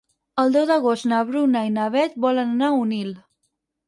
El 0.43 0.53
deu 0.53 0.63
d'agost 0.69 1.05
na 1.11 1.19
Bruna 1.27 1.61
i 1.67 1.73
na 1.75 1.85
Beth 1.97 2.15
volen 2.25 2.55
anar 2.57 2.71
a 2.71 2.81
Onil. 2.87 3.13